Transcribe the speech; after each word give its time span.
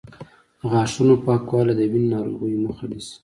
د 0.59 0.61
غاښونو 0.71 1.13
پاکوالی 1.25 1.73
د 1.77 1.81
وینې 1.91 2.09
ناروغیو 2.15 2.63
مخه 2.65 2.85
نیسي. 2.91 3.15